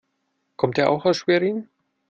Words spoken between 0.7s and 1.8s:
er auch aus Schwerin?